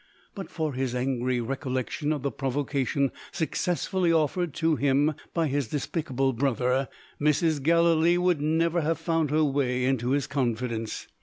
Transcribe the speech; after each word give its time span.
But 0.33 0.49
for 0.49 0.73
his 0.73 0.95
angry 0.95 1.39
recollection 1.41 2.11
of 2.11 2.23
the 2.23 2.31
provocation 2.31 3.11
successfully 3.31 4.11
offered 4.11 4.51
to 4.55 4.75
him 4.75 5.13
by 5.31 5.45
his 5.45 5.67
despicable 5.67 6.33
brother, 6.33 6.89
Mrs. 7.21 7.61
Gallilee 7.61 8.17
would 8.17 8.41
never 8.41 8.81
have 8.81 8.97
found 8.97 9.29
her 9.29 9.43
way 9.43 9.85
into 9.85 10.09
his 10.09 10.25
confidence. 10.25 11.05